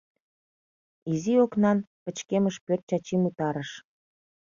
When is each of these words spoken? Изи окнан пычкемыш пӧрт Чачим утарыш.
Изи 1.11 1.33
окнан 1.45 1.77
пычкемыш 2.03 2.55
пӧрт 2.65 2.83
Чачим 2.89 3.21
утарыш. 3.29 3.71